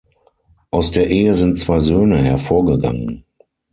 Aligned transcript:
Aus 0.71 0.89
der 0.89 1.11
Ehe 1.11 1.35
sind 1.35 1.59
zwei 1.59 1.79
Söhne 1.79 2.17
hervorgegangen. 2.17 3.23